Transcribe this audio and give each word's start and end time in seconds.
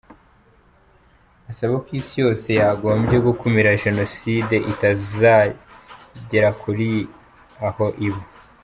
Asaba 1.51 1.75
ko 1.85 1.89
isi 1.99 2.15
yose 2.23 2.47
yagombye 2.59 3.17
gukumira 3.27 3.69
genocide 3.83 4.55
itazangera 4.71 6.49
kugira 6.61 6.97
aho 7.69 7.85
iba. 8.07 8.21